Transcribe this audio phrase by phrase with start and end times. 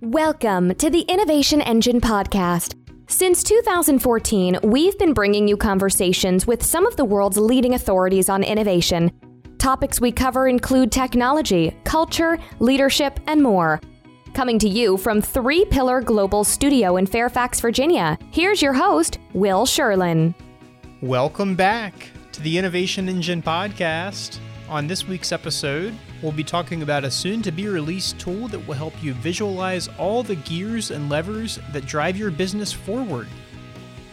[0.00, 2.76] Welcome to the Innovation Engine Podcast.
[3.08, 8.44] Since 2014, we've been bringing you conversations with some of the world's leading authorities on
[8.44, 9.10] innovation.
[9.58, 13.80] Topics we cover include technology, culture, leadership, and more.
[14.34, 19.66] Coming to you from Three Pillar Global Studio in Fairfax, Virginia, here's your host, Will
[19.66, 20.32] Sherlin.
[21.02, 21.92] Welcome back
[22.30, 24.38] to the Innovation Engine Podcast.
[24.68, 25.92] On this week's episode,
[26.22, 29.88] we'll be talking about a soon to be released tool that will help you visualize
[29.98, 33.28] all the gears and levers that drive your business forward.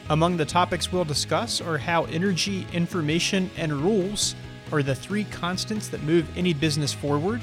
[0.10, 4.36] Among the topics we'll discuss are how energy, information, and rules
[4.72, 7.42] are the three constants that move any business forward,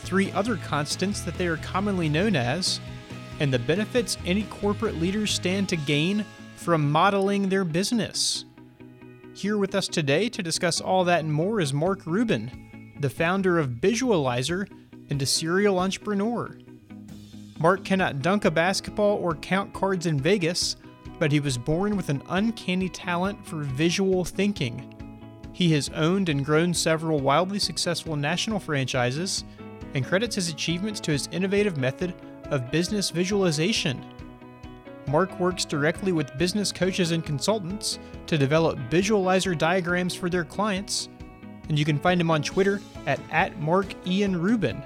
[0.00, 2.80] three other constants that they are commonly known as,
[3.40, 6.24] and the benefits any corporate leaders stand to gain
[6.56, 8.44] from modeling their business.
[9.34, 12.70] Here with us today to discuss all that and more is Mark Rubin,
[13.02, 14.68] the founder of Bisualizer
[15.10, 16.56] and a serial entrepreneur.
[17.58, 20.76] Mark cannot dunk a basketball or count cards in Vegas,
[21.18, 24.88] but he was born with an uncanny talent for visual thinking.
[25.52, 29.42] He has owned and grown several wildly successful national franchises
[29.94, 32.14] and credits his achievements to his innovative method
[32.50, 34.04] of business visualization.
[35.08, 41.08] Mark works directly with business coaches and consultants to develop bisualizer diagrams for their clients,
[41.68, 44.82] and you can find him on Twitter at, at Mark Ian Rubin.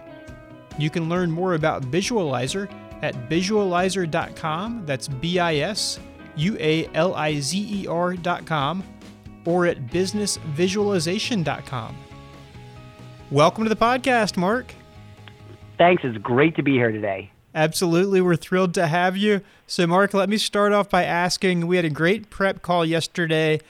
[0.79, 2.71] You can learn more about Bisualizer
[3.03, 6.01] at bisualizer.com, that's B I S
[6.37, 8.83] U A L I Z E R.com,
[9.45, 11.97] or at businessvisualization.com.
[13.31, 14.75] Welcome to the podcast, Mark.
[15.79, 16.03] Thanks.
[16.05, 17.31] It's great to be here today.
[17.55, 18.21] Absolutely.
[18.21, 19.41] We're thrilled to have you.
[19.67, 23.61] So, Mark, let me start off by asking we had a great prep call yesterday,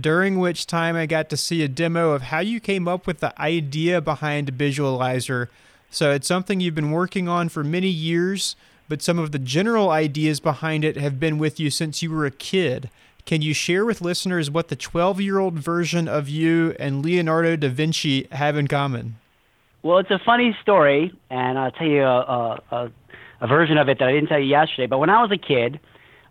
[0.00, 3.20] during which time I got to see a demo of how you came up with
[3.20, 5.48] the idea behind Bisualizer.
[5.90, 8.56] So, it's something you've been working on for many years,
[8.88, 12.26] but some of the general ideas behind it have been with you since you were
[12.26, 12.90] a kid.
[13.26, 17.56] Can you share with listeners what the 12 year old version of you and Leonardo
[17.56, 19.16] da Vinci have in common?
[19.82, 22.90] Well, it's a funny story, and I'll tell you a, a,
[23.40, 24.86] a version of it that I didn't tell you yesterday.
[24.86, 25.78] But when I was a kid,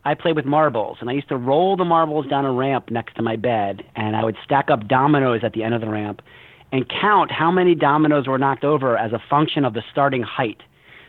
[0.05, 3.15] I played with marbles, and I used to roll the marbles down a ramp next
[3.15, 6.21] to my bed, and I would stack up dominoes at the end of the ramp
[6.73, 10.61] and count how many dominoes were knocked over as a function of the starting height.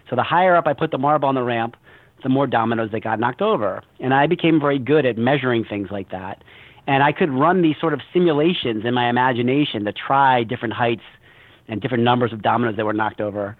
[0.08, 1.74] So the higher up I put the marble on the ramp,
[2.22, 3.82] the more dominoes that got knocked over.
[3.98, 6.44] And I became very good at measuring things like that.
[6.86, 11.02] And I could run these sort of simulations in my imagination to try different heights
[11.66, 13.56] and different numbers of dominoes that were knocked over.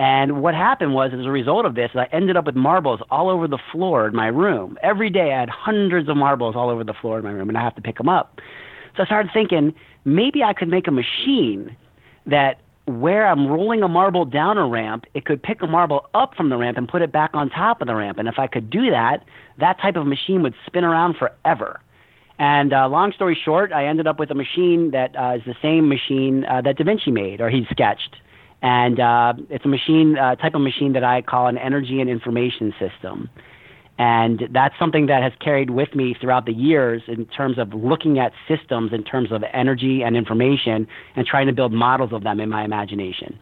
[0.00, 3.28] And what happened was, as a result of this, I ended up with marbles all
[3.28, 4.78] over the floor in my room.
[4.82, 7.58] Every day I had hundreds of marbles all over the floor in my room, and
[7.58, 8.40] I have to pick them up.
[8.96, 9.74] So I started thinking
[10.06, 11.76] maybe I could make a machine
[12.24, 16.34] that where I'm rolling a marble down a ramp, it could pick a marble up
[16.34, 18.16] from the ramp and put it back on top of the ramp.
[18.16, 19.22] And if I could do that,
[19.58, 21.78] that type of machine would spin around forever.
[22.38, 25.56] And uh, long story short, I ended up with a machine that uh, is the
[25.60, 28.16] same machine uh, that Da Vinci made or he sketched
[28.62, 32.10] and uh, it's a machine uh, type of machine that I call an energy and
[32.10, 33.30] information system.
[33.98, 38.18] And that's something that has carried with me throughout the years in terms of looking
[38.18, 42.40] at systems in terms of energy and information and trying to build models of them
[42.40, 43.38] in my imagination.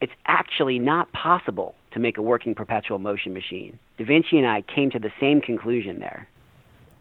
[0.00, 3.78] It's actually not possible to make a working perpetual motion machine.
[3.96, 6.26] Da Vinci and I came to the same conclusion there.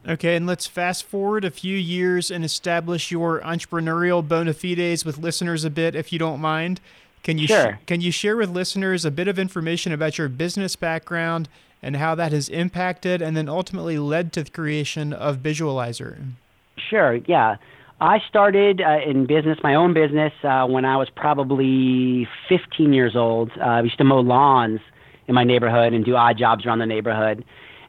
[0.08, 5.18] Okay, and let's fast forward a few years and establish your entrepreneurial bona fides with
[5.18, 6.82] listeners a bit, if you don't mind.
[7.24, 7.80] Can you sure.
[7.82, 11.48] sh- can you share with listeners a bit of information about your business background
[11.82, 16.32] and how that has impacted and then ultimately led to the creation of Bisualizer?
[16.78, 17.16] Sure.
[17.28, 17.58] Yeah.
[18.00, 23.16] I started uh, in business, my own business, uh, when I was probably 15 years
[23.16, 23.52] old.
[23.59, 24.80] Uh, I used to mow lawns
[25.28, 27.46] in my neighborhood and do odd jobs around the neighborhood.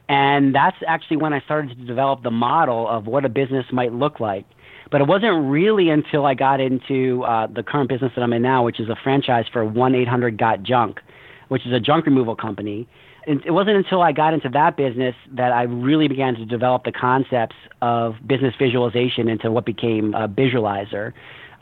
[0.07, 3.91] And that's actually when I started to develop the model of what a business might
[3.91, 4.45] look like.
[4.93, 8.43] But it wasn't really until I got into uh, the current business that I'm in
[8.43, 10.99] now, which is a franchise for 1 800 Got Junk,
[11.47, 12.87] which is a junk removal company.
[13.25, 16.83] And it wasn't until I got into that business that I really began to develop
[16.83, 21.11] the concepts of business visualization into what became a bisualizer.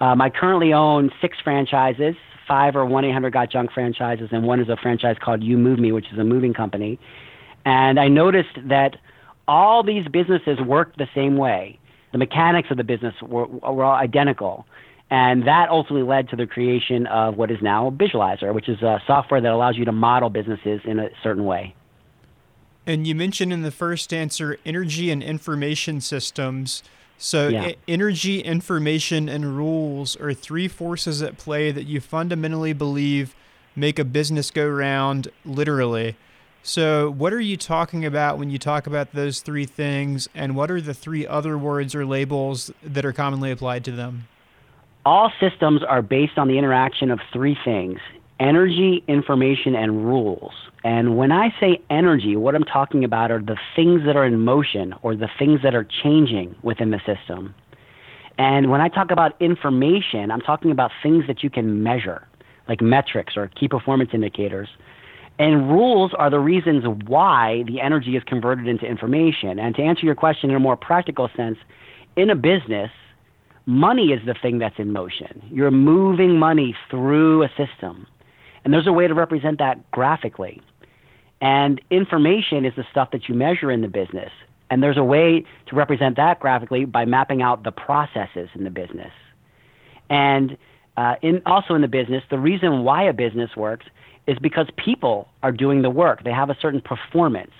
[0.02, 2.16] Um, I currently own six franchises.
[2.50, 5.80] Five are 1 800 Got Junk franchises, and one is a franchise called You Move
[5.80, 7.00] Me, which is a moving company.
[7.64, 8.98] And I noticed that
[9.48, 11.80] all these businesses work the same way
[12.12, 14.66] the mechanics of the business were, were all identical.
[15.10, 19.02] And that ultimately led to the creation of what is now Bisualizer, which is a
[19.06, 21.76] software that allows you to model businesses in a certain way.
[22.88, 26.82] And you mentioned in the first answer energy and information systems.
[27.18, 27.74] So, Yeah.
[27.88, 33.36] energy, information, and rules are three forces at play that you fundamentally believe
[33.76, 36.16] make a business go round literally.
[36.64, 40.70] So, what are you talking about when you talk about those three things, and what
[40.70, 44.28] are the three other words or labels that are commonly applied to them?
[45.04, 48.00] All systems are based on the interaction of three things
[48.40, 50.54] energy, information, and rules.
[50.84, 54.40] And when I say energy, what I'm talking about are the things that are in
[54.40, 57.54] motion or the things that are changing within the system.
[58.40, 62.28] And when I talk about information, I'm talking about things that you can measure,
[62.68, 64.70] like metrics or key performance indicators.
[65.40, 69.58] And rules are the reasons why the energy is converted into information.
[69.58, 71.58] And to answer your question in a more practical sense,
[72.16, 72.92] in a business,
[73.66, 75.42] money is the thing that's in motion.
[75.52, 78.06] You're moving money through a system.
[78.64, 80.62] And there's a way to represent that graphically.
[81.42, 84.32] And information is the stuff that you measure in the business.
[84.70, 88.70] And there's a way to represent that graphically by mapping out the processes in the
[88.70, 89.12] business.
[90.10, 90.58] And
[90.98, 93.86] uh, in, also in the business, the reason why a business works
[94.28, 96.24] is because people are doing the work.
[96.24, 97.52] They have a certain performance.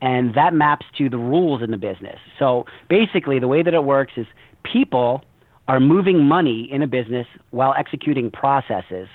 [0.00, 2.18] And that maps to the rules in the business.
[2.38, 4.26] So basically, the way that it works is
[4.62, 5.24] people
[5.66, 9.08] are moving money in a business while executing processes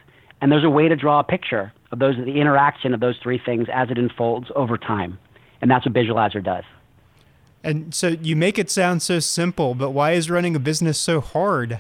[0.44, 3.40] and there's a way to draw a picture of those the interaction of those three
[3.46, 5.18] things as it unfolds over time.
[5.62, 6.66] And that's what Bisualizer does.
[7.64, 11.22] And so you make it sound so simple, but why is running a business so
[11.22, 11.80] hard?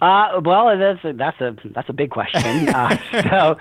[0.00, 2.68] Uh, well, that's a, that's a that's a big question.
[2.74, 2.96] uh,
[3.28, 3.56] so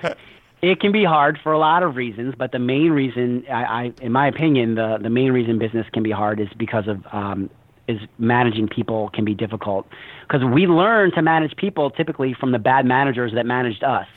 [0.62, 3.94] it can be hard for a lot of reasons, but the main reason, I, I,
[4.02, 7.50] in my opinion, the the main reason business can be hard is because of um,
[7.90, 9.88] is managing people can be difficult
[10.22, 14.08] because we learn to manage people typically from the bad managers that managed us.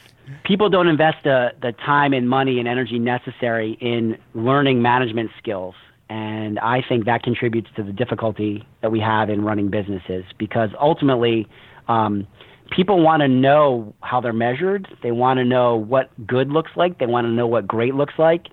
[0.44, 5.74] People don't invest the, the time and money and energy necessary in learning management skills.
[6.10, 10.68] And I think that contributes to the difficulty that we have in running businesses because
[10.78, 11.48] ultimately,
[11.88, 12.26] um,
[12.70, 14.88] people want to know how they're measured.
[15.02, 16.98] They want to know what good looks like.
[16.98, 18.46] They want to know what great looks like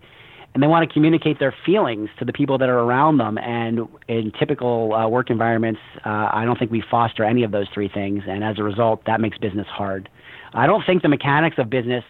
[0.53, 3.37] and they want to communicate their feelings to the people that are around them.
[3.37, 7.67] And in typical uh, work environments, uh, I don't think we foster any of those
[7.73, 10.09] three things, and as a result, that makes business hard.
[10.53, 12.03] I don't think the mechanics of business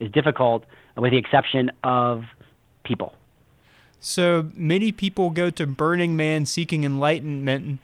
[0.00, 0.64] is difficult,
[0.96, 2.24] with the exception of
[2.84, 3.14] people.
[3.98, 7.80] So many people go to Burning Man seeking enlightenment,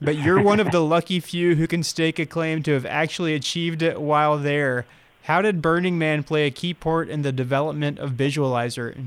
[0.00, 3.34] but you're one of the lucky few who can stake a claim to have actually
[3.34, 4.86] achieved it while there.
[5.24, 8.98] How did Burning Man play a key part in the development of Bisualizer?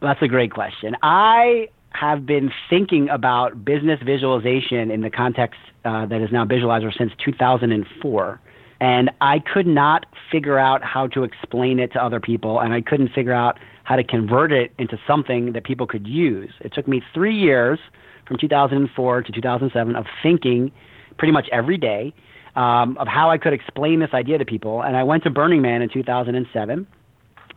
[0.00, 0.96] That's a great question.
[1.02, 6.96] I have been thinking about business visualization in the context uh, that is now Bisualizer
[6.96, 8.40] since 2004.
[8.80, 12.80] And I could not figure out how to explain it to other people, and I
[12.80, 16.52] couldn't figure out how to convert it into something that people could use.
[16.60, 17.80] It took me three years
[18.28, 20.70] from 2004 to 2007 of thinking
[21.16, 22.14] pretty much every day
[22.54, 24.82] um, of how I could explain this idea to people.
[24.82, 26.86] And I went to Burning Man in 2007.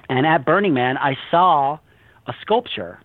[0.10, 1.78] And at Burning Man, I saw
[2.28, 3.00] a sculpture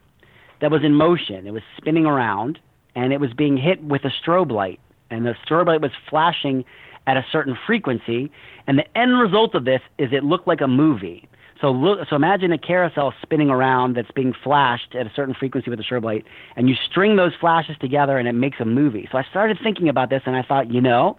[0.61, 1.47] that was in motion.
[1.47, 2.59] It was spinning around
[2.95, 4.81] and it was being hit with a strobe light.
[5.11, 6.65] And the strobe light was flashing
[7.07, 8.31] at a certain frequency.
[8.67, 11.29] And the end result of this is it looked like a movie.
[11.61, 15.71] So look, so imagine a carousel spinning around that's being flashed at a certain frequency
[15.71, 16.25] with a light,
[16.55, 19.09] and you string those flashes together, and it makes a movie.
[19.11, 21.17] So I started thinking about this, and I thought, you know,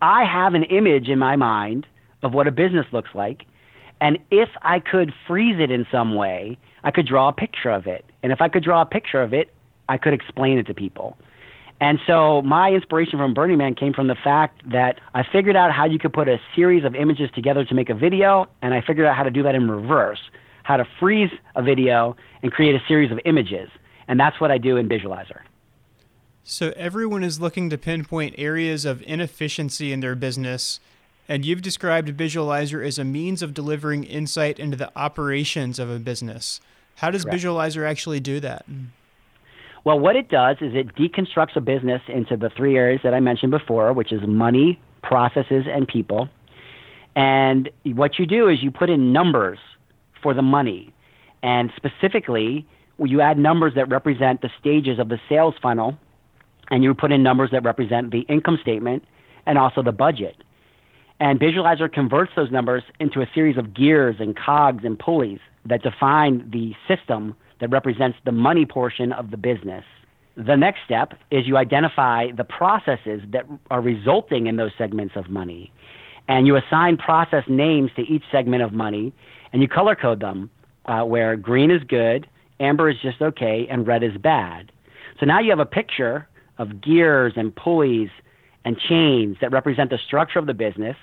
[0.00, 1.86] I have an image in my mind
[2.22, 3.44] of what a business looks like,
[4.00, 7.86] and if I could freeze it in some way, I could draw a picture of
[7.86, 8.04] it.
[8.22, 9.52] And if I could draw a picture of it,
[9.88, 11.16] I could explain it to people.
[11.80, 15.72] And so my inspiration from Burning Man came from the fact that I figured out
[15.72, 18.80] how you could put a series of images together to make a video, and I
[18.80, 20.18] figured out how to do that in reverse,
[20.64, 23.70] how to freeze a video and create a series of images.
[24.08, 25.40] And that's what I do in Bisualizer.
[26.42, 30.80] So everyone is looking to pinpoint areas of inefficiency in their business
[31.28, 35.98] and you've described Bisualizer as a means of delivering insight into the operations of a
[35.98, 36.60] business.
[36.96, 37.42] How does Correct.
[37.42, 38.64] Bisualizer actually do that?
[39.84, 43.20] Well, what it does is it deconstructs a business into the three areas that I
[43.20, 46.28] mentioned before, which is money, processes, and people.
[47.16, 49.58] And what you do is you put in numbers
[50.22, 50.92] for the money.
[51.42, 52.66] And specifically,
[52.98, 55.96] you add numbers that represent the stages of the sales funnel,
[56.70, 59.04] and you put in numbers that represent the income statement
[59.46, 60.36] and also the budget.
[61.20, 65.82] And Bisualizer converts those numbers into a series of gears and cogs and pulleys that
[65.82, 69.84] define the system that represents the money portion of the business.
[70.36, 75.28] The next step is you identify the processes that are resulting in those segments of
[75.28, 75.72] money.
[76.28, 79.12] And you assign process names to each segment of money,
[79.52, 80.50] and you color code them
[80.84, 82.28] uh, where green is good,
[82.60, 84.70] amber is just okay, and red is bad.
[85.18, 88.10] So now you have a picture of gears and pulleys
[88.64, 90.96] and chains that represent the structure of the business.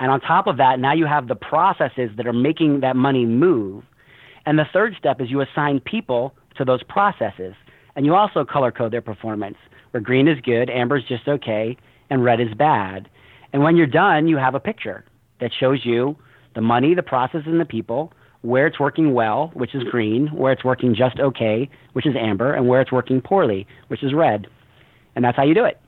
[0.00, 3.24] And on top of that, now you have the processes that are making that money
[3.24, 3.84] move.
[4.46, 7.54] And the third step is you assign people to those processes,
[7.96, 9.56] and you also color code their performance,
[9.90, 11.76] where green is good, amber is just okay,
[12.10, 13.08] and red is bad.
[13.52, 15.04] And when you're done, you have a picture
[15.40, 16.16] that shows you
[16.54, 20.52] the money, the process, and the people, where it's working well, which is green, where
[20.52, 24.46] it's working just okay, which is amber, and where it's working poorly, which is red.
[25.16, 25.80] And that's how you do it.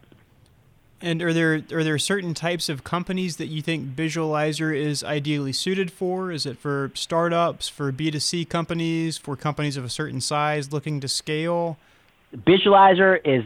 [1.02, 5.52] And are there are there certain types of companies that you think Bisualizer is ideally
[5.52, 6.32] suited for?
[6.32, 11.08] Is it for startups, for B2C companies, for companies of a certain size looking to
[11.08, 11.76] scale?
[12.34, 13.44] Bisualizer is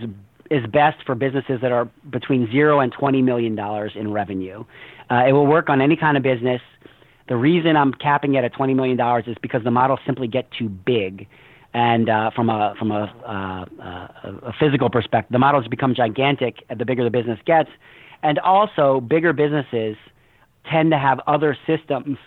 [0.50, 4.64] is best for businesses that are between 0 and 20 million dollars in revenue.
[5.10, 6.60] Uh, it will work on any kind of business.
[7.28, 10.68] The reason I'm capping it at $20 million is because the models simply get too
[10.68, 11.28] big.
[11.72, 16.64] And uh, from a from a, uh, uh, a physical perspective, the models become gigantic
[16.76, 17.70] the bigger the business gets,
[18.22, 19.96] and also bigger businesses
[20.68, 22.18] tend to have other systems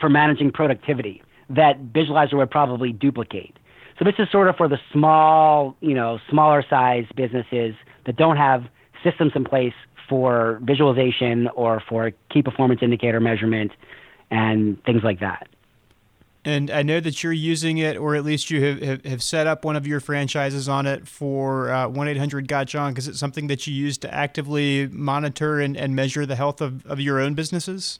[0.00, 3.58] for managing productivity that Bisualizer would probably duplicate.
[3.98, 7.74] So this is sort of for the small, you know, smaller size businesses
[8.04, 8.64] that don't have
[9.02, 9.72] systems in place
[10.08, 13.72] for visualization or for key performance indicator measurement
[14.30, 15.48] and things like that.
[16.46, 19.64] And I know that you're using it, or at least you have, have, set up
[19.64, 22.98] one of your franchises on it for uh, 1 800 Got Junk.
[22.98, 26.86] Is it something that you use to actively monitor and, and measure the health of,
[26.86, 27.98] of your own businesses?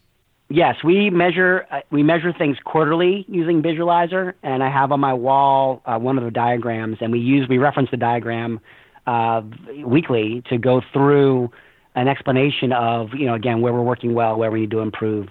[0.48, 5.12] Yes, we measure uh, we measure things quarterly using Bisualizer, and I have on my
[5.12, 8.60] wall uh, one of the diagrams, and we use we reference the diagram
[9.08, 9.42] uh,
[9.84, 11.50] weekly to go through
[11.96, 15.30] an explanation of you know again where we're working well, where we need to improve,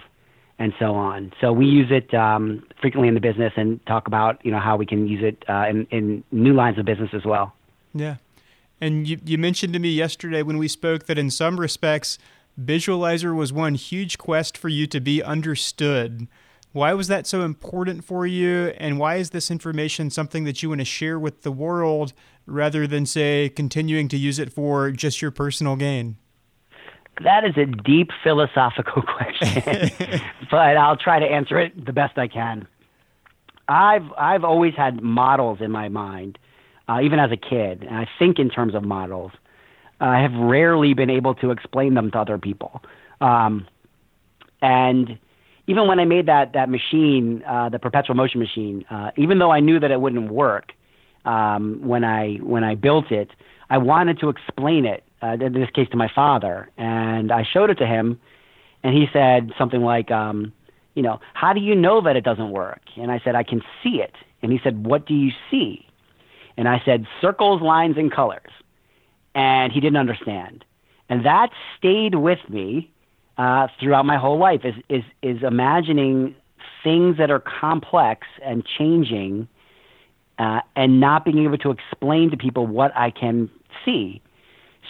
[0.58, 1.32] and so on.
[1.40, 4.76] So we use it um, frequently in the business and talk about you know how
[4.76, 7.54] we can use it uh, in, in new lines of business as well.
[7.94, 8.16] Yeah,
[8.80, 12.18] and you you mentioned to me yesterday when we spoke that in some respects,
[12.60, 16.26] Bisualizer was one huge quest for you to be understood.
[16.72, 20.68] Why was that so important for you, and why is this information something that you
[20.68, 22.12] want to share with the world
[22.44, 26.16] rather than say continuing to use it for just your personal gain?
[27.22, 29.90] That is a deep philosophical question,
[30.50, 32.66] but I'll try to answer it the best I can.
[33.68, 36.38] I've I've always had models in my mind,
[36.88, 39.32] uh, even as a kid, and I think in terms of models.
[39.98, 42.82] I have rarely been able to explain them to other people,
[43.22, 43.66] um,
[44.60, 45.18] and
[45.66, 49.50] even when I made that that machine, uh, the perpetual motion machine, uh, even though
[49.50, 50.72] I knew that it wouldn't work
[51.24, 53.30] um, when I when I built it,
[53.68, 57.70] I wanted to explain it uh, in this case to my father, and I showed
[57.70, 58.20] it to him,
[58.82, 60.52] and he said something like, um,
[60.94, 62.80] you know, how do you know that it doesn't work?
[62.96, 64.14] And I said, I can see it.
[64.42, 65.86] And he said, what do you see?
[66.56, 68.50] And I said, circles, lines, and colors.
[69.34, 70.64] And he didn't understand.
[71.08, 72.90] And that stayed with me
[73.36, 76.34] uh, throughout my whole life is, is, is imagining
[76.82, 79.48] things that are complex and changing
[80.38, 83.50] uh, and not being able to explain to people what I can
[83.84, 84.22] see.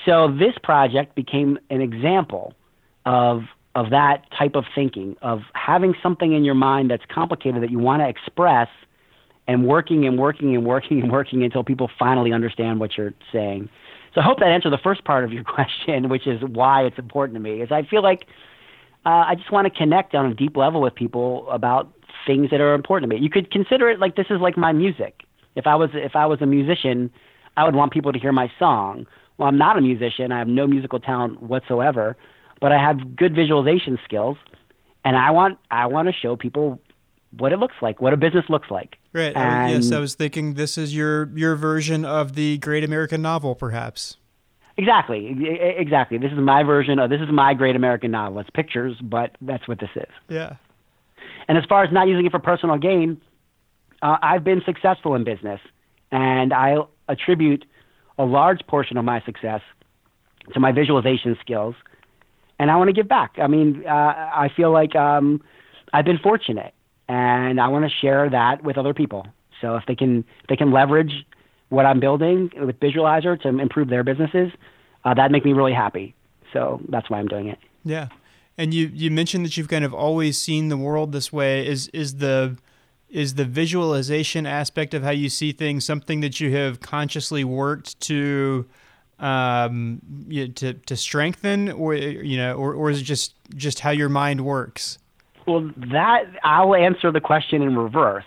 [0.07, 2.55] So this project became an example
[3.05, 3.43] of
[3.75, 7.79] of that type of thinking, of having something in your mind that's complicated that you
[7.79, 8.69] want to express
[9.47, 13.69] and working and working and working and working until people finally understand what you're saying.
[14.15, 16.99] So I hope that answered the first part of your question, which is why it's
[16.99, 17.61] important to me.
[17.61, 18.27] Is I feel like
[19.05, 21.93] uh, I just want to connect on a deep level with people about
[22.27, 23.23] things that are important to me.
[23.23, 25.25] You could consider it like this is like my music.
[25.55, 27.11] If I was if I was a musician,
[27.59, 29.07] I would want people to hear my song
[29.39, 30.33] well, I'm not a musician.
[30.33, 32.17] I have no musical talent whatsoever,
[32.61, 34.37] but I have good visualization skills,
[35.05, 36.81] and I want I want to show people
[37.37, 38.97] what it looks like, what a business looks like.
[39.13, 39.37] Right.
[39.37, 43.55] And yes, I was thinking this is your your version of the Great American Novel,
[43.55, 44.17] perhaps.
[44.79, 45.35] Exactly.
[45.79, 46.19] Exactly.
[46.19, 48.41] This is my version of this is my Great American Novel.
[48.41, 50.11] It's pictures, but that's what this is.
[50.29, 50.57] Yeah.
[51.49, 53.21] And as far as not using it for personal gain,
[54.03, 55.61] uh, I've been successful in business,
[56.11, 56.77] and I
[57.09, 57.65] attribute
[58.19, 59.61] a large portion of my success
[60.55, 61.75] to my visualization skills,
[62.59, 63.33] and I want to give back.
[63.39, 65.43] I mean, uh, I feel like um,
[65.93, 66.75] I've been fortunate,
[67.09, 69.27] and I want to share that with other people.
[69.61, 71.27] So if they can, they can leverage
[71.69, 74.53] what I'm building with Bisualizer to improve their businesses,
[75.05, 76.15] uh, that make me really happy.
[76.53, 77.59] So that's why I'm doing it.
[77.85, 78.09] Yeah,
[78.57, 81.67] and you you mentioned that you've kind of always seen the world this way.
[81.67, 82.57] Is is the
[83.09, 87.99] is the visualization aspect of how you see things something that you have consciously worked
[88.01, 88.67] to
[89.19, 93.81] um, you know, to to strengthen, or you know, or or is it just just
[93.81, 94.99] how your mind works?
[95.47, 98.25] Well, that I'll answer the question in reverse.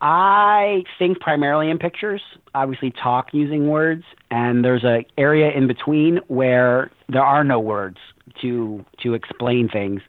[0.00, 2.22] I think primarily in pictures.
[2.54, 7.98] Obviously, talk using words, and there's a area in between where there are no words
[8.42, 10.02] to to explain things.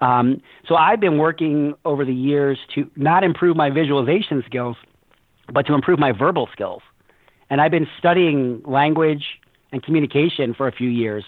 [0.00, 4.76] Um, so I've been working over the years to not improve my visualization skills,
[5.52, 6.82] but to improve my verbal skills.
[7.48, 9.24] And I've been studying language
[9.72, 11.24] and communication for a few years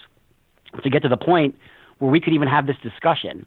[0.83, 1.55] to get to the point
[1.99, 3.45] where we could even have this discussion.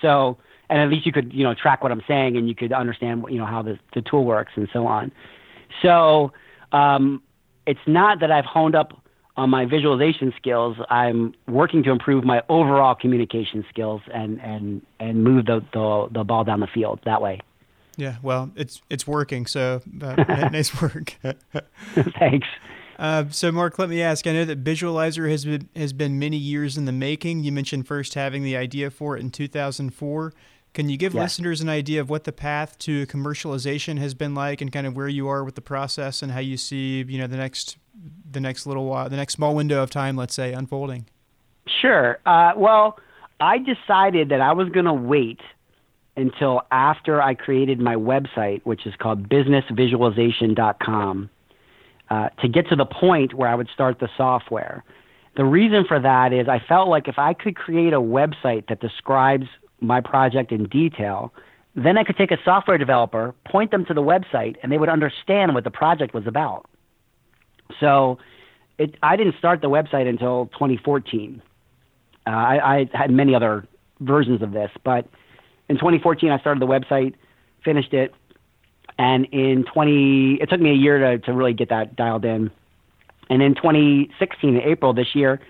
[0.00, 0.38] So,
[0.70, 3.24] and at least you could, you know, track what I'm saying and you could understand,
[3.28, 5.12] you know, how the, the tool works and so on.
[5.82, 6.32] So,
[6.72, 7.22] um,
[7.66, 9.03] it's not that I've honed up
[9.36, 10.76] on my visualization skills.
[10.90, 16.24] I'm working to improve my overall communication skills and, and, and move the, the, the
[16.24, 17.40] ball down the field that way.
[17.96, 19.46] Yeah, well, it's it's working.
[19.46, 20.16] So uh,
[20.52, 21.16] nice work.
[22.18, 22.48] Thanks.
[22.98, 24.26] Uh, so, Mark, let me ask.
[24.26, 27.44] I know that Bisualizer has been has been many years in the making.
[27.44, 30.32] You mentioned first having the idea for it in 2004.
[30.74, 31.22] Can you give yeah.
[31.22, 34.96] listeners an idea of what the path to commercialization has been like, and kind of
[34.96, 37.78] where you are with the process, and how you see, you know, the next
[38.30, 41.06] the next little while, the next small window of time, let's say, unfolding?
[41.80, 42.18] Sure.
[42.26, 42.98] Uh, well,
[43.40, 45.38] I decided that I was going to wait
[46.16, 51.30] until after I created my website, which is called businessvisualization.com,
[52.10, 54.84] uh, to get to the point where I would start the software.
[55.36, 58.80] The reason for that is I felt like if I could create a website that
[58.80, 59.46] describes
[59.80, 61.32] my project in detail,
[61.74, 64.88] then I could take a software developer, point them to the website, and they would
[64.88, 66.66] understand what the project was about.
[67.80, 68.18] So
[68.78, 71.42] it, I didn't start the website until 2014.
[72.26, 73.66] Uh, I, I had many other
[74.00, 75.08] versions of this, but
[75.68, 77.14] in 2014, I started the website,
[77.64, 78.14] finished it,
[78.98, 82.50] and in 20, it took me a year to, to really get that dialed in.
[83.28, 85.40] And in 2016, April this year,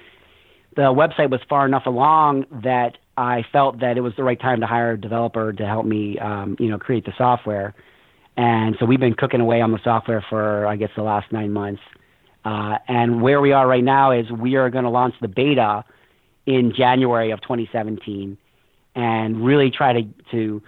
[0.76, 4.61] the website was far enough along that I felt that it was the right time
[4.61, 7.75] to hire a developer to help me, um, you know, create the software.
[8.37, 11.52] And so we've been cooking away on the software for, I guess, the last nine
[11.52, 11.83] months.
[12.44, 15.85] Uh, and where we are right now is we are going to launch the beta
[16.47, 18.37] in January of 2017
[18.94, 20.62] and really try to to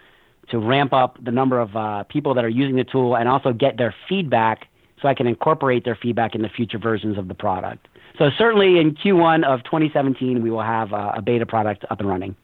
[0.48, 3.52] to ramp up the number of uh, people that are using the tool and also
[3.52, 4.68] get their feedback
[5.00, 7.88] so I can incorporate their feedback in the future versions of the product.
[8.18, 12.08] So certainly in Q1 of 2017 we will have a, a beta product up and
[12.08, 12.36] running.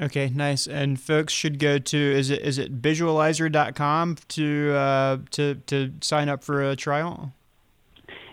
[0.00, 0.66] Okay, nice.
[0.66, 6.28] And folks should go to is it is it bisualizer.com to uh, to to sign
[6.28, 7.32] up for a trial?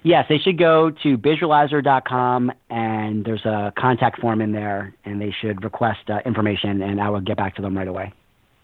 [0.03, 5.31] Yes, they should go to bisualizer.com and there's a contact form in there, and they
[5.41, 8.13] should request uh, information, and I will get back to them right away.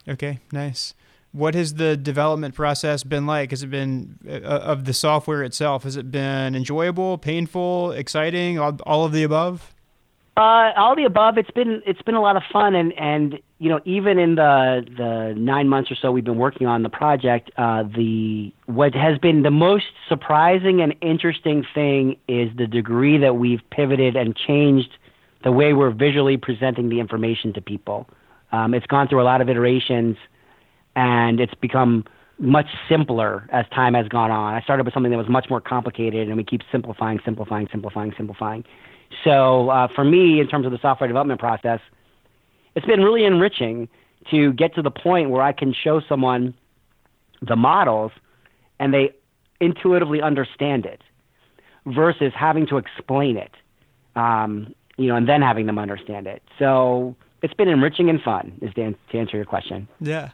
[0.08, 0.94] Okay, nice.
[1.34, 3.52] What has the development process been like?
[3.52, 5.84] Has it been uh, of the software itself?
[5.84, 9.74] Has it been enjoyable, painful, exciting, all, all of the above?
[10.38, 11.38] Uh, all the above.
[11.38, 14.82] It's been it's been a lot of fun, and and you know even in the
[14.98, 19.17] the nine months or so we've been working on the project, uh, the what has
[19.17, 24.98] been the most surprising and interesting thing is the degree that we've pivoted and changed
[25.44, 28.08] the way we're visually presenting the information to people.
[28.54, 30.15] Um, it's gone through a lot of iterations,
[30.96, 32.06] and it's become
[32.40, 34.56] much simpler as time has gone on.
[34.56, 38.14] I started with something that was much more complicated, and we keep simplifying, simplifying, simplifying,
[38.18, 38.66] simplifying.
[39.24, 41.80] So uh, for me, in terms of the software development process,
[42.76, 43.90] it's been really enriching
[44.32, 46.54] to get to the point where I can show someone
[47.42, 48.12] the models
[48.80, 49.12] and they
[49.60, 51.02] intuitively understand it
[51.86, 53.52] versus having to explain it,
[54.16, 56.42] um, you know, and then having them understand it.
[56.60, 59.88] So it's been enriching and fun, is to, to answer your question.
[60.00, 60.30] Yeah.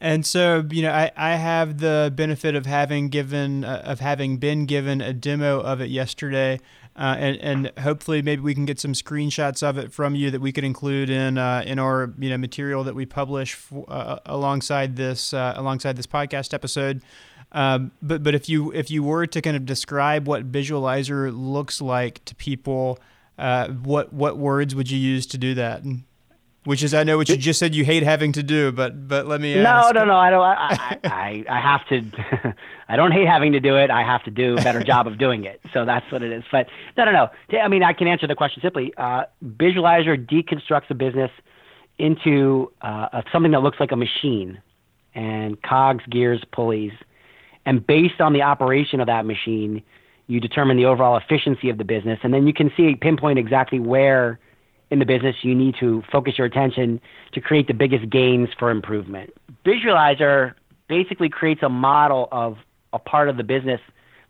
[0.00, 4.38] And so, you know, I, I have the benefit of having given uh, of having
[4.38, 6.58] been given a demo of it yesterday,
[6.96, 10.40] uh, and and hopefully maybe we can get some screenshots of it from you that
[10.40, 14.18] we could include in uh, in our you know material that we publish f- uh,
[14.24, 17.02] alongside this uh, alongside this podcast episode.
[17.52, 21.82] Um, but but if you if you were to kind of describe what Bisualizer looks
[21.82, 22.98] like to people,
[23.38, 25.82] uh, what what words would you use to do that?
[26.70, 29.26] Which is, I know what you just said you hate having to do, but but
[29.26, 29.92] let me ask.
[29.92, 30.16] No, no, no.
[30.16, 30.40] I don't.
[30.40, 32.54] I I, I have to.
[32.88, 33.90] I don't hate having to do it.
[33.90, 35.60] I have to do a better job of doing it.
[35.72, 36.44] So that's what it is.
[36.52, 37.58] But no, no, no.
[37.58, 38.94] I mean, I can answer the question simply.
[38.96, 41.32] Uh, Bisualizer deconstructs a business
[41.98, 44.62] into uh, something that looks like a machine,
[45.12, 46.92] and cogs, gears, pulleys,
[47.66, 49.82] and based on the operation of that machine,
[50.28, 53.80] you determine the overall efficiency of the business, and then you can see pinpoint exactly
[53.80, 54.38] where
[54.90, 57.00] in the business, you need to focus your attention
[57.32, 59.32] to create the biggest gains for improvement.
[59.64, 60.54] Bisualizer
[60.88, 62.58] basically creates a model of
[62.92, 63.80] a part of the business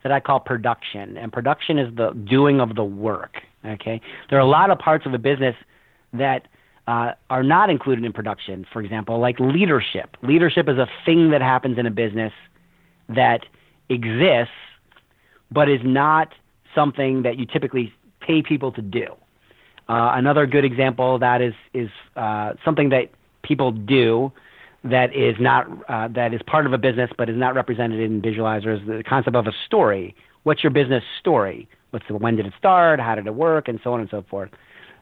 [0.02, 3.36] that I call production, and production is the doing of the work.
[3.64, 5.54] Okay, there are a lot of parts of a business
[6.14, 6.48] that
[6.86, 8.66] uh, are not included in production.
[8.72, 10.16] For example, like leadership.
[10.22, 12.32] Leadership is a thing that happens in a business
[13.08, 13.44] that
[13.88, 14.54] exists,
[15.50, 16.32] but is not
[16.74, 19.06] something that you typically pay people to do.
[19.90, 23.10] Uh, another good example of that is is uh, something that
[23.42, 24.30] people do
[24.84, 28.22] that is not uh, that is part of a business but is not represented in
[28.22, 30.14] Bisualizer is the concept of a story.
[30.44, 31.68] What's your business story?
[31.90, 33.00] What's the, when did it start?
[33.00, 33.66] How did it work?
[33.66, 34.50] And so on and so forth.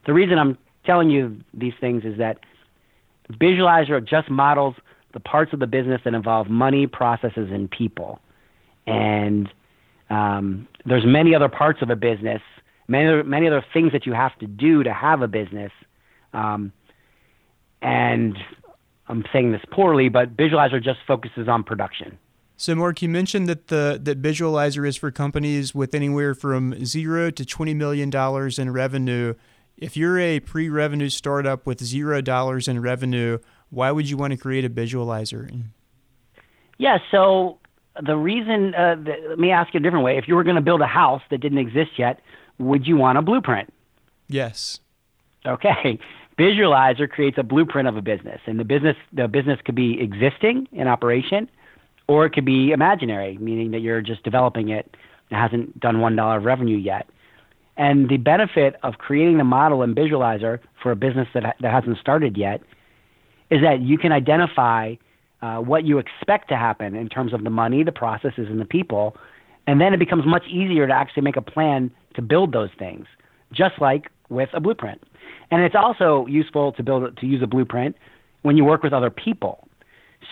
[0.07, 2.39] The reason I'm telling you these things is that
[3.33, 4.73] Bisualizer just models
[5.13, 8.19] the parts of the business that involve money, processes, and people.
[8.87, 9.49] And
[10.09, 12.41] um, there's many other parts of a business,
[12.89, 15.71] many other, many other things that you have to do to have a business.
[16.33, 16.71] Um,
[17.81, 18.37] and
[19.07, 22.17] I'm saying this poorly, but Bisualizer just focuses on production.
[22.57, 27.31] So, Mark, you mentioned that the that Bisualizer is for companies with anywhere from zero
[27.31, 29.35] to twenty million dollars in revenue.
[29.77, 33.37] If you're a pre-revenue startup with zero dollars in revenue,
[33.69, 35.63] why would you want to create a Bisualizer?
[36.77, 37.59] Yeah, so
[38.01, 40.17] the reason, uh, the, let me ask you a different way.
[40.17, 42.19] If you were going to build a house that didn't exist yet,
[42.59, 43.73] would you want a blueprint?
[44.27, 44.79] Yes.
[45.45, 45.99] Okay.
[46.37, 50.67] Bisualizer creates a blueprint of a business, and the business the business could be existing
[50.71, 51.49] in operation,
[52.07, 54.95] or it could be imaginary, meaning that you're just developing it.
[55.31, 57.09] It hasn't done one dollar of revenue yet.
[57.75, 61.97] And the benefit of creating the model in Bisualizer for a business that that hasn't
[61.97, 62.61] started yet
[63.49, 64.95] is that you can identify
[65.41, 68.65] uh, what you expect to happen in terms of the money, the processes, and the
[68.65, 69.17] people,
[69.69, 73.05] and then it becomes much easier to actually make a plan to build those things,
[73.51, 75.01] just like with a blueprint.
[75.51, 77.95] And it's also useful to build to use a blueprint
[78.41, 79.67] when you work with other people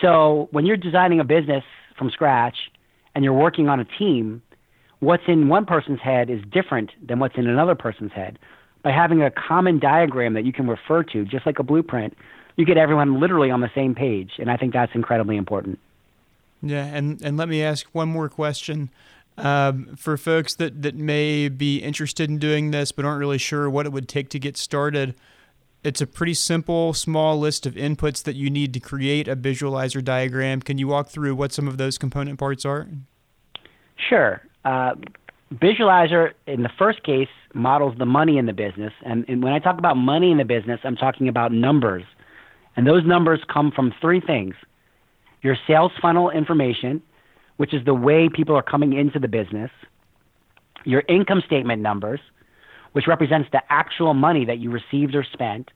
[0.00, 1.64] so when you're designing a business
[1.96, 2.56] from scratch
[3.14, 4.42] and you're working on a team,
[5.00, 8.38] what's in one person's head is different than what's in another person's head.
[8.82, 12.16] By having a common diagram that you can refer to, just like a blueprint,
[12.56, 14.32] you get everyone literally on the same page.
[14.38, 15.78] And I think that's incredibly important.
[16.62, 18.90] Yeah, and, and let me ask one more question.
[19.38, 23.70] Um, for folks that, that may be interested in doing this but aren't really sure
[23.70, 25.14] what it would take to get started,
[25.84, 30.02] it's a pretty simple, small list of inputs that you need to create a bisualizer
[30.02, 30.60] diagram.
[30.60, 32.88] Can you walk through what some of those component parts are?
[33.96, 34.42] Sure.
[34.64, 34.94] Uh,
[35.54, 38.92] bisualizer, in the first case, models the money in the business.
[39.04, 42.04] And, and when I talk about money in the business, I'm talking about numbers.
[42.76, 44.54] And those numbers come from three things
[45.40, 47.00] your sales funnel information,
[47.58, 49.70] which is the way people are coming into the business,
[50.84, 52.20] your income statement numbers,
[52.92, 55.70] which represents the actual money that you received or spent,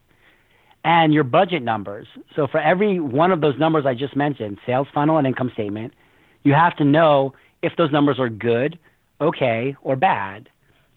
[0.84, 2.06] and your budget numbers.
[2.34, 5.92] So for every one of those numbers I just mentioned, sales funnel and income statement,
[6.42, 8.78] you have to know if those numbers are good,
[9.20, 10.48] okay, or bad.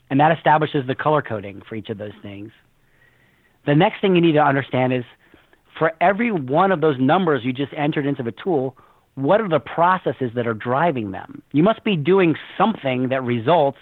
[0.10, 2.52] And that establishes the color coding for each of those things.
[3.66, 5.04] The next thing you need to understand is
[5.78, 8.78] for every one of those numbers you just entered into the tool,
[9.16, 11.42] what are the processes that are driving them?
[11.54, 13.80] You must be doing something that results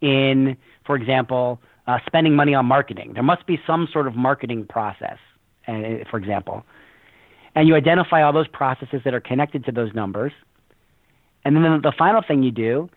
[0.00, 0.56] in,
[0.86, 3.12] for example, uh, spending money on marketing.
[3.14, 5.18] There must be some sort of marketing process,
[5.66, 6.64] uh, for example.
[7.56, 10.32] And you identify all those processes that are connected to those numbers.
[11.44, 12.88] And then the, final thing you do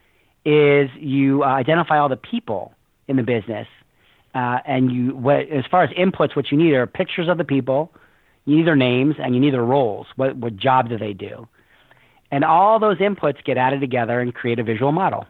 [0.45, 2.73] is you uh, identify all the people
[3.07, 3.67] in the business.
[4.35, 7.43] Uh, and you, what, as far as inputs, what you need are pictures of the
[7.43, 7.91] people,
[8.45, 10.07] you need their names, and you need their roles.
[10.17, 11.47] What, what job do they do?
[12.33, 15.27] And all those inputs get added together and create a visual model.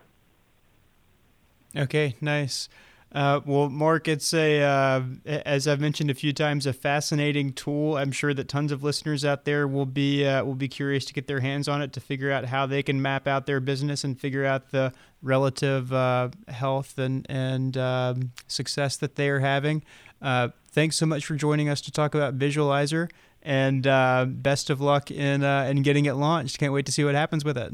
[1.75, 2.69] Okay, nice.
[3.11, 7.97] Uh, well, Mark, it's a uh, as I've mentioned a few times, a fascinating tool.
[7.97, 11.13] I'm sure that tons of listeners out there will be uh, will be curious to
[11.13, 14.05] get their hands on it to figure out how they can map out their business
[14.05, 19.83] and figure out the relative uh, health and and um, success that they are having.
[20.23, 23.11] Uh, thanks so much for joining us to talk about Bisualizer,
[23.43, 26.57] and uh, best of luck in in getting it launched.
[26.57, 27.73] Can't wait to see what happens with it.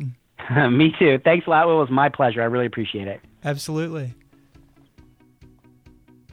[0.71, 1.19] Me too.
[1.23, 1.63] Thanks a lot.
[1.63, 2.41] It was my pleasure.
[2.41, 3.21] I really appreciate it.
[3.45, 4.15] Absolutely.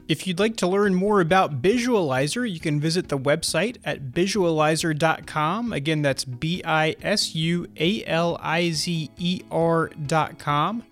[0.07, 5.73] If you'd like to learn more about Bisualizer, you can visit the website at bisualizer.com.
[5.73, 10.83] Again, that's B I S U A L I Z E R.com.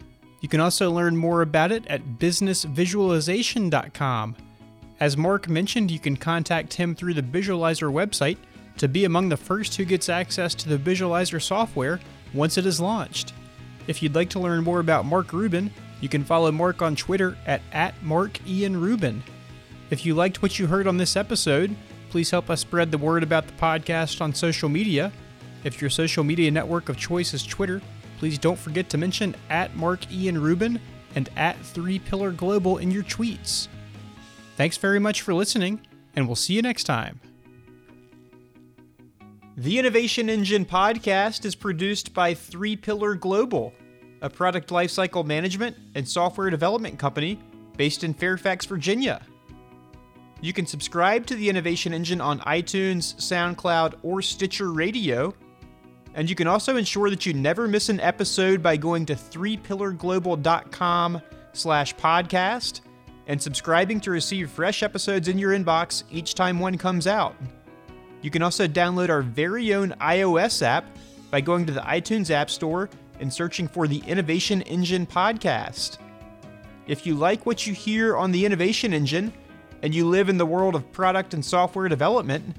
[0.41, 4.35] You can also learn more about it at businessvisualization.com.
[4.99, 8.38] As Mark mentioned, you can contact him through the Bisualizer website
[8.77, 11.99] to be among the first who gets access to the Bisualizer software
[12.34, 13.34] once it is launched.
[13.88, 17.38] If you'd like to learn more about Mark Rubin, you can follow Mark on Twitter
[17.45, 19.21] at, at @markianrubin.
[19.89, 21.75] If you liked what you heard on this episode,
[22.10, 25.12] please help us spread the word about the podcast on social media.
[25.63, 27.81] If your social media network of choice is Twitter,
[28.17, 30.79] please don't forget to mention at Mark Ian Rubin
[31.15, 33.67] and at Three Pillar Global in your tweets.
[34.56, 35.82] Thanks very much for listening,
[36.15, 37.20] and we'll see you next time.
[39.58, 43.74] The Innovation Engine podcast is produced by Three Pillar Global
[44.22, 47.38] a product lifecycle management and software development company
[47.78, 49.22] based in Fairfax, Virginia.
[50.41, 55.34] You can subscribe to the Innovation Engine on iTunes, SoundCloud, or Stitcher Radio.
[56.13, 61.22] And you can also ensure that you never miss an episode by going to 3pillarglobal.com
[61.54, 62.82] slash podcast
[63.27, 67.35] and subscribing to receive fresh episodes in your inbox each time one comes out.
[68.21, 70.85] You can also download our very own iOS app
[71.31, 75.97] by going to the iTunes App Store and searching for the Innovation Engine podcast.
[76.88, 79.33] If you like what you hear on the Innovation Engine
[79.81, 82.55] and you live in the world of product and software development,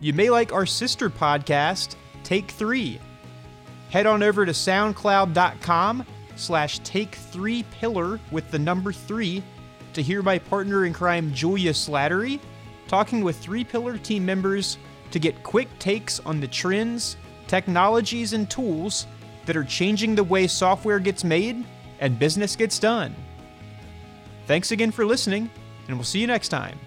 [0.00, 3.00] you may like our sister podcast, Take 3.
[3.90, 6.06] Head on over to soundcloud.com
[6.36, 9.42] slash take 3 pillar with the number 3
[9.94, 12.40] to hear my partner in crime Julia Slattery
[12.88, 14.78] talking with 3 pillar team members
[15.10, 19.06] to get quick takes on the trends, technologies, and tools
[19.46, 21.64] that are changing the way software gets made
[22.00, 23.14] and business gets done.
[24.46, 25.50] Thanks again for listening,
[25.86, 26.78] and we'll see you next time.